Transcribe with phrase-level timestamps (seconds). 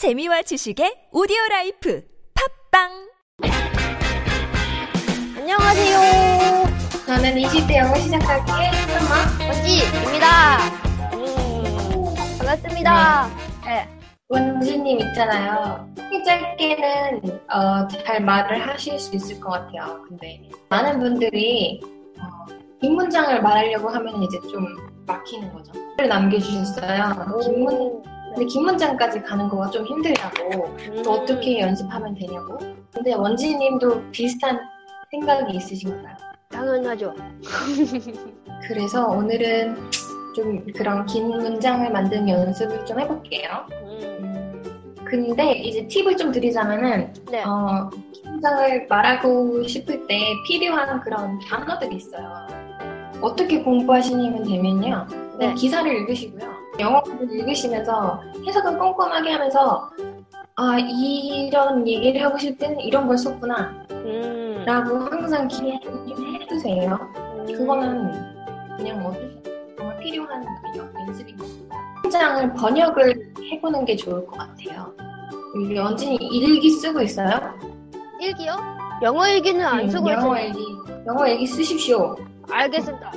[0.00, 2.02] 재미와 지식의 오디오 life
[2.72, 2.88] 팟빵
[5.36, 6.64] 안녕하세요.
[7.04, 10.56] 저는 20대 영어 시작하기에 설마 원지입니다.
[11.12, 13.28] 음, 반갑습니다.
[13.66, 13.88] 네.
[14.30, 15.86] 원지님 있잖아요.
[16.24, 17.20] 짧게는
[17.52, 20.02] 어, 잘 말을 하실 수 있을 것 같아요.
[20.08, 20.40] 근데
[20.70, 21.78] 많은 분들이
[22.18, 22.46] 어,
[22.80, 24.64] 긴 문장을 말하려고 하면 이제 좀
[25.06, 25.72] 막히는 거죠.
[25.98, 27.38] 글 남겨주셨어요.
[27.42, 30.64] 긴 문, 근데 긴 문장까지 가는 거가 좀 힘들다고.
[30.64, 32.58] 음, 또 어떻게 연습하면 되냐고.
[32.92, 34.58] 근데 원지님도 비슷한
[35.10, 36.16] 생각이 있으신가요?
[36.50, 37.14] 당연하죠.
[38.66, 39.76] 그래서 오늘은
[40.34, 43.66] 좀 그런 긴 문장을 만드는 연습을 좀 해볼게요.
[43.82, 44.62] 음,
[45.04, 47.42] 근데 이제 팁을 좀 드리자면은 네.
[47.42, 52.32] 어, 긴장을 말하고 싶을 때 필요한 그런 단어들이 있어요.
[53.20, 55.06] 어떻게 공부하시면 되면요.
[55.38, 55.54] 네.
[55.54, 56.59] 기사를 읽으시고요.
[56.80, 59.88] 영어를 읽으시면서 해석을 꼼꼼하게 하면서
[60.56, 66.98] 아 이런 얘기를 하고 싶을 때는 이런 걸 썼구나 음, 라고 항상 좀 해두세요.
[67.16, 68.12] 음, 그거는
[68.76, 69.76] 그냥 어쩔 수 없어요.
[69.76, 71.80] 정말 필요한 그 연- 연습인 것 같아요.
[72.02, 74.92] 문장을 번역을 해보는 게 좋을 것 같아요.
[75.54, 77.28] 우리 연진이 일기 쓰고 있어요?
[78.20, 78.56] 일기요?
[79.02, 80.46] 영어 일기는 안 음, 쓰고 영어 있어요.
[80.48, 80.64] 일기.
[81.06, 82.16] 영어 일기 쓰십시오.
[82.50, 83.12] 알겠습니다.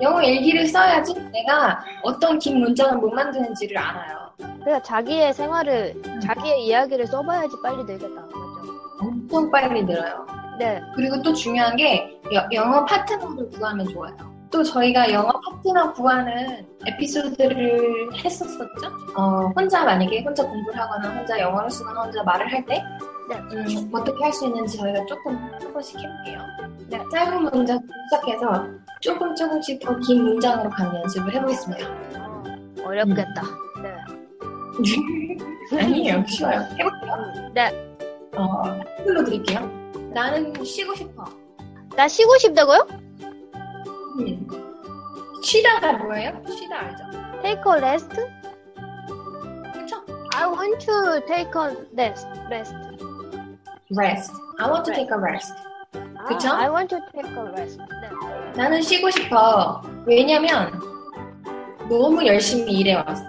[0.00, 4.28] 영어 일기를 써야지 내가 어떤 긴 문장을 못 만드는지를 알아요.
[4.36, 8.20] 그러니까 자기의 생활을, 자기의 이야기를 써봐야지 빨리 늘겠다.
[8.20, 8.34] 맞죠?
[9.00, 10.26] 엄청 빨리 늘어요.
[10.58, 10.80] 네.
[10.94, 14.14] 그리고 또 중요한 게 여- 영어 파트너를 구하면 좋아요.
[14.50, 18.66] 또 저희가 영어 파트너 구하는 에피소드를 했었었죠.
[19.16, 22.82] 어, 혼자 만약에 혼자 공부를 하거나 혼자 영어를 쓰거나 혼자 말을 할 때
[23.28, 23.36] 네.
[23.36, 26.40] 음, 어떻게 할 수 있는지 저희가 조금 한 번씩 해볼게요.
[26.88, 27.78] 네, 짧은 문장
[28.10, 28.64] 시작해서
[29.00, 31.88] 조금 조금씩 더 긴 문장으로 가는 연습을 해보겠습니다.
[32.18, 32.42] 어,
[32.84, 33.42] 어렵겠다.
[33.82, 33.94] 네.
[35.82, 36.60] 아니에요, 쉬워요.
[36.78, 37.12] 해볼게요.
[37.14, 37.96] 음, 네.
[38.36, 39.60] 어, 한글로 드릴게요.
[40.12, 41.24] 나는 쉬고 싶어.
[41.96, 42.86] 나 쉬고 싶다고요?
[44.20, 44.46] 음.
[45.42, 46.42] 쉬다가 뭐예요?
[46.48, 47.04] 쉬다 알죠?
[47.42, 48.08] Take a rest?
[49.74, 49.96] 그쵸?
[50.34, 52.26] I want to take a rest.
[52.50, 52.74] rest.
[53.96, 54.32] Rest.
[54.60, 55.54] I want to take a rest.
[56.18, 56.48] 아, 그쵸?
[56.50, 57.78] I want to take a rest.
[58.57, 58.57] 네.
[58.57, 59.81] 나는 쉬고 싶어.
[60.05, 60.71] 왜냐면
[61.89, 63.23] 너무 열심히 일해왔어.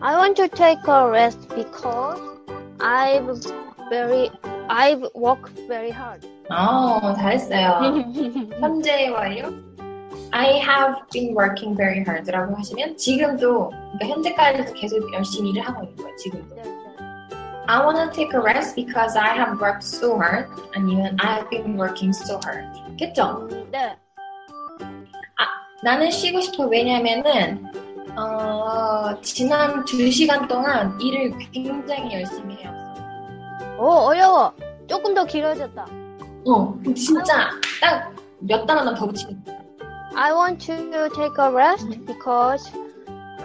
[0.00, 2.20] I want to take a rest because
[2.78, 3.40] I've
[3.90, 4.30] very
[4.68, 6.26] I've worked very hard.
[6.50, 8.04] 어, 잘했어요.
[8.60, 9.50] 현재 완료.
[10.32, 15.96] I have been working very hard라고 하시면 지금도 그러니까 현재까지도 계속 열심히 일을 하고 있는
[15.96, 16.16] 거예요.
[16.16, 16.54] 지금도.
[16.56, 16.70] 네, 네.
[17.66, 20.48] I wanna take a rest because I have worked so hard.
[20.74, 22.66] 아니면 I've been working so hard.
[22.98, 23.48] 겠죠?
[23.50, 23.96] 음, 네.
[25.83, 26.65] 나는 쉬고 싶어.
[26.65, 27.65] 왜냐면은
[28.17, 32.79] 어, 지난 두 시간 동안 일을 굉장히 열심히 해왔어.
[33.79, 34.53] 오 어려워.
[34.87, 35.85] 조금 더 길어졌다.
[36.47, 37.49] 어, 진짜
[37.81, 39.59] 딱 몇 단어만 더 붙이면 돼.
[40.15, 42.71] I want to take a rest because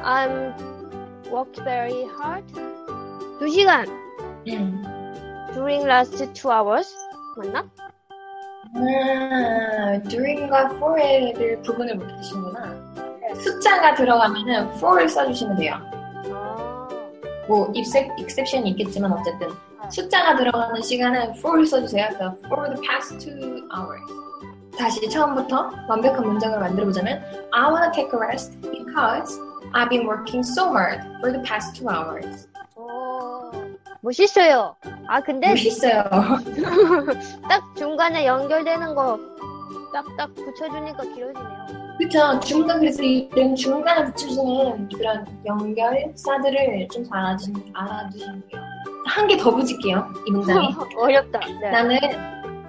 [0.02, 0.54] I'm
[1.30, 2.44] worked very hard.
[3.38, 3.86] 두 시간
[4.48, 4.82] 응.
[5.52, 6.94] during last two hours
[7.36, 7.64] 맞나?
[8.76, 12.74] 아, during과 for를 구분을 못 하시는구나.
[13.42, 15.74] 숫자가 들어가면은 for를 써주시면 돼요.
[16.32, 16.88] 아,
[17.48, 19.48] 뭐 except, exception이 있겠지만 어쨌든
[19.90, 22.08] 숫자가 들어가는 시간은 for를 써주세요.
[22.08, 24.24] 그래서 for the past two hours.
[24.76, 29.38] 다시 처음부터 완벽한 문장을 만들어 보자면 I wanna take a rest because
[29.72, 32.48] I've been working so hard for the past two hours.
[34.04, 34.76] 오, 멋있어요.
[35.08, 36.04] 아 근데 멋있어요.
[37.48, 39.18] 딱 중간에 연결되는 거
[39.92, 41.84] 딱딱 붙여주니까 길어지네요.
[41.98, 42.40] 그쵸.
[42.40, 48.62] 중간, 그래서 이런 중간에 붙여주는 그런 연결사들을 좀 잘 알아두시면 돼요.
[49.06, 50.06] 한 개 더 붙일게요.
[50.26, 50.68] 이 문장에.
[50.98, 51.38] 어렵다.
[51.60, 51.70] 네.
[51.70, 51.96] 나는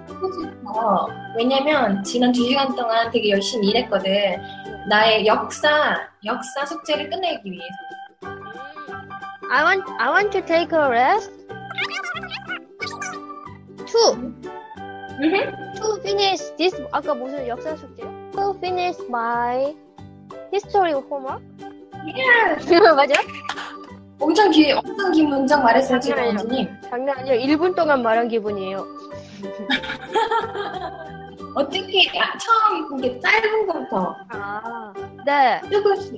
[0.08, 1.08] 하고 싶어.
[1.36, 4.12] 왜냐면 지난 두 시간 동안 되게 열심히 일했거든.
[4.88, 7.74] 나의 역사, 역사 숙제를 끝내기 위해서.
[9.50, 11.30] I want I want to take a rest.
[13.86, 14.16] To
[15.76, 18.10] to finish this 아까 무슨 역사 숙제요?
[18.32, 19.74] To finish my
[20.52, 21.42] history homework.
[22.96, 23.14] 맞아?
[24.18, 26.36] 엄청 긴, 엄청 긴 문장 말했어요, 지금 아니에요.
[26.38, 26.68] 원주님.
[26.88, 27.56] 장난 아니에요.
[27.56, 28.86] 1분 동안 말한 기분이에요.
[31.54, 34.92] 어떻게, 아, 처음 이게 짧은 것부터 아,
[35.24, 35.60] 네.
[35.70, 36.16] 조금씩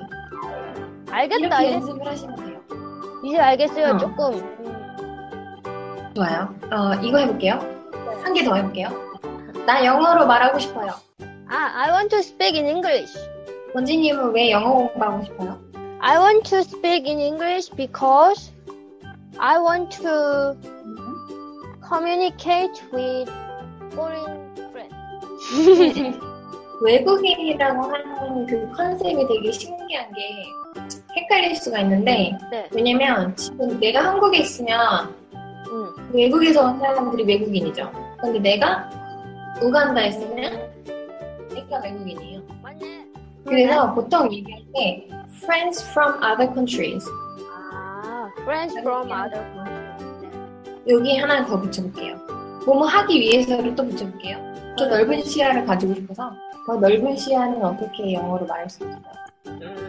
[1.11, 1.63] 알겠다.
[1.63, 2.58] 이렇게 연습을 하시면 돼요.
[3.25, 3.95] 이제 알겠어요.
[3.95, 3.99] 어.
[3.99, 4.35] 조금.
[4.35, 6.13] 음.
[6.15, 6.55] 좋아요.
[6.71, 7.59] 어, 이거 해볼게요.
[8.23, 8.89] 한개 더 해볼게요.
[9.67, 10.93] 나 영어로 말하고 싶어요.
[11.49, 13.13] 아, I want to speak in English.
[13.75, 15.59] 원지님은 왜 영어 공부하고 싶어요?
[16.01, 18.53] I want to speak in English because
[19.39, 20.57] I want to
[21.87, 23.31] communicate with
[23.93, 26.19] foreign friends.
[26.83, 30.45] 외국인이라고 하는 그 컨셉이 되게 신기한 게
[31.17, 32.69] 헷갈릴 수가 있는데 네.
[32.73, 36.11] 왜냐면 지금 내가 한국에 있으면 음.
[36.13, 37.91] 외국에서 온 사람들이 외국인이죠.
[38.21, 38.89] 근데 내가
[39.63, 40.71] 우간다에 있으면
[41.55, 42.43] 내가 외국인이에요.
[42.63, 43.07] 맞네.
[43.45, 45.09] 그래서 보통 얘기할 때
[45.43, 47.05] friends from other countries
[47.73, 49.89] 아, friends from other countries.
[50.89, 52.17] 여기 하나 더 붙여볼게요.
[52.67, 54.37] 뭐뭐 하기 위해서를 또 붙여볼게요.
[54.77, 56.33] 더 넓은 시야를 가지고 싶어서
[56.67, 59.88] 더 넓은 시야는 어떻게 영어로 말할 수 있을까요?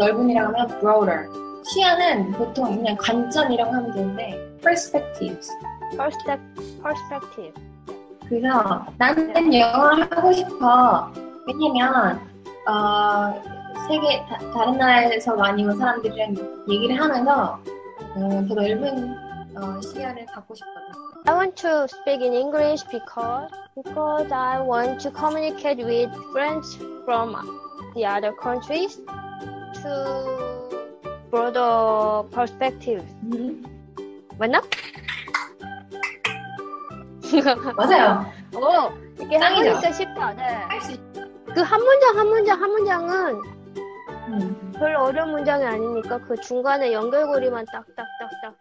[0.00, 0.06] 음.
[0.06, 1.28] 넓은이라고 하면 broader.
[1.62, 5.50] 시야는 보통 그냥 관점이라고 하면 되는데 perspectives.
[5.96, 6.82] Perspective.
[6.82, 7.52] Perspective.
[8.28, 11.12] 그래서 나는 영어를 하고 싶어.
[11.46, 12.20] 왜냐면
[12.66, 13.34] 어,
[13.88, 16.36] 세계 다, 다른 나라에서 많이 온 사람들이랑
[16.68, 17.58] 얘기를 하면서
[18.14, 19.14] 어, 더 넓은
[19.56, 20.90] 어, 시야를 갖고 싶거든.
[21.26, 27.36] I want to speak in English because because I want to communicate with friends from
[27.94, 28.98] the other countries
[29.82, 30.68] to
[31.30, 33.04] broader perspective.
[34.38, 34.60] 맞나?
[37.76, 38.26] 맞아요.
[38.54, 38.92] 오,
[39.22, 39.92] 이게 짱이죠?
[39.92, 40.32] 쉽다.
[40.34, 40.42] 네.
[40.42, 41.00] 할수 있.
[41.54, 43.34] 그한 문장 한 문장 한 문장은
[44.28, 44.72] 음.
[44.78, 48.60] 별로 어려운 문장이 아니니까 그 중간에 연결고리만 딱딱딱딱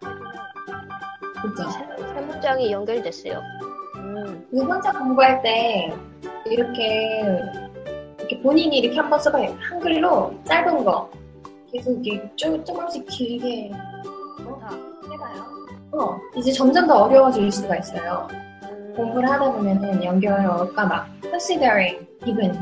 [1.41, 1.69] 그죠.
[1.69, 3.41] 세, 세 문장이 연결됐어요.
[3.95, 4.47] 음.
[4.51, 5.95] 그 혼자 공부할 때
[6.45, 7.68] 이렇게
[8.29, 9.55] 이렇게 본인이 이렇게 한번 써봐요.
[9.59, 11.09] 한글로 짧은 거
[11.71, 13.71] 계속 이렇게 조, 조금씩 길게
[14.37, 14.69] 좋다.
[15.11, 15.45] 해봐요.
[15.91, 18.27] 어, 이제 점점 더 어려워질 수가 있어요.
[18.63, 18.93] 음.
[18.95, 22.53] 공부를 하다 보면은 연결어가 막 considering, even,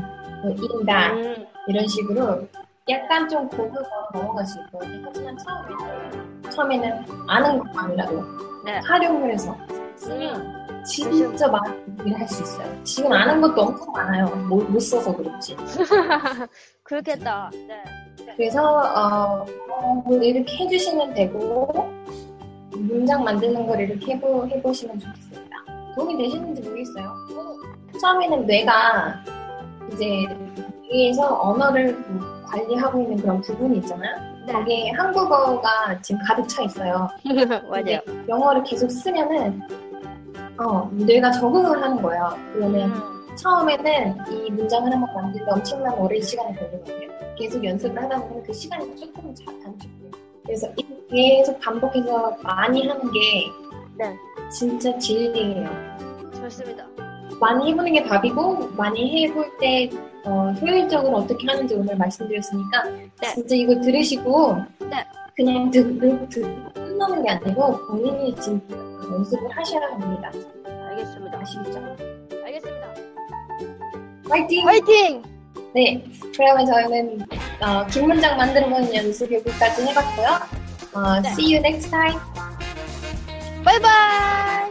[0.42, 1.46] 뭐 in that 음.
[1.66, 2.48] 이런 식으로
[2.88, 3.84] 약간 좀 고급으로
[4.14, 5.02] 넘어갈 수 있거든요.
[5.04, 8.24] 하지만 처음에는 처음에는 아는 것만이라도
[8.64, 8.80] 네.
[8.86, 9.54] 활용을 해서
[9.96, 12.84] 쓰면 진짜 많은 일을 할수 있어요.
[12.84, 14.26] 지금 아는 것도 엄청 많아요.
[14.48, 15.56] 못, 못 써서 그렇지.
[16.82, 17.50] 그렇겠다.
[17.52, 17.82] 네.
[18.36, 21.90] 그래서 어, 어, 뭐 이렇게 해주시면 되고
[22.70, 25.56] 문장 만드는 걸 이렇게 해보, 해보시면 좋겠습니다.
[25.96, 27.12] 도움이 되시는지 모르겠어요.
[28.00, 29.24] 처음에는 뇌가
[29.92, 30.26] 이제
[30.90, 34.16] 뇌에서 언어를 뭐 관리하고 있는 그런 부분이 있잖아요.
[34.46, 34.52] 네.
[34.52, 37.08] 거기에 한국어가 지금 가득 차 있어요.
[37.68, 38.00] 맞아요.
[38.28, 39.60] 영어를 계속 쓰면은
[40.58, 42.30] 어, 뇌가 적응을 하는 거예요.
[42.52, 43.36] 그러면 음.
[43.36, 47.08] 처음에는 이 문장을 한번 만들때 엄청난 오랜 시간이 걸리거든요.
[47.38, 50.10] 계속 연습을 하다 보면 그 시간이 조금 자- 단축돼요.
[50.44, 53.20] 그래서 이- 계속 반복해서 많이 하는 게
[53.96, 54.16] 네.
[54.50, 55.68] 진짜 진리예요.
[56.34, 56.84] 좋습니다.
[57.40, 59.88] 많이 해보는 게 답이고 많이 해볼 때
[60.24, 63.34] 어, 효율적으로 어떻게 하는지 오늘 말씀드렸으니까 네.
[63.34, 65.06] 진짜 이거 들으시고 네.
[65.36, 70.30] 그냥 듣고 듣고 끝나는 게 아니고 본인이 진짜 연습을 하셔야 합니다.
[70.90, 71.38] 알겠습니다.
[71.40, 71.96] 아시겠죠?
[72.44, 72.94] 알겠습니다.
[74.28, 74.66] 화이팅!
[74.66, 75.22] 화이팅!
[75.74, 76.04] 네,
[76.34, 77.20] 그러면 저희는
[77.60, 78.36] 어, 긴 문장
[78.70, 80.28] 건 연습 여기까지 해봤고요.
[80.94, 81.28] 어, 네.
[81.30, 82.18] See you next time.
[83.64, 84.67] 바이바이!